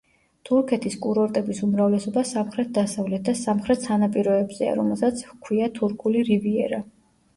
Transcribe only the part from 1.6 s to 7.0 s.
უმრავლესობა სამხრეთ-დასავლეთ და სამხრეთ სანაპიროებზეა, რომელსაც ჰქვია თურქული რივიერა.